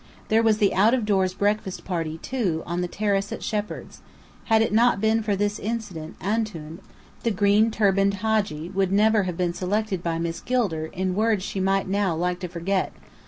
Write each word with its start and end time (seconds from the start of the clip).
There 0.29 0.41
was 0.41 0.57
the 0.57 0.73
out 0.73 0.95
of 0.95 1.05
doors 1.05 1.35
breakfast 1.35 1.85
party, 1.85 2.17
too, 2.17 2.63
on 2.65 2.81
the 2.81 2.87
terrace 2.87 3.31
at 3.31 3.43
Shepheard's. 3.43 4.01
Had 4.45 4.63
it 4.63 4.73
not 4.73 4.99
been 4.99 5.21
for 5.21 5.35
this 5.35 5.59
incident 5.59 6.15
Antoun, 6.19 6.79
the 7.21 7.29
green 7.29 7.69
turbaned 7.69 8.15
Hadji, 8.15 8.69
would 8.69 8.91
never 8.91 9.25
have 9.29 9.37
been 9.37 9.53
selected 9.53 10.01
by 10.01 10.17
Miss 10.17 10.41
Gilder, 10.41 10.87
in 10.87 11.13
words 11.13 11.43
she 11.43 11.59
might 11.59 11.87
now 11.87 12.15
like 12.15 12.39
to 12.39 12.47
forget. 12.47 12.93